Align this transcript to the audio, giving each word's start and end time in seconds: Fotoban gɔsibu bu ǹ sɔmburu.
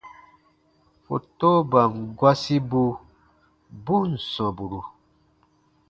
Fotoban 1.05 1.91
gɔsibu 2.19 2.83
bu 3.83 3.95
ǹ 4.09 4.09
sɔmburu. 4.31 4.81